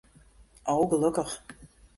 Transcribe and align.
O, 0.75 0.87
gelokkich. 0.95 1.37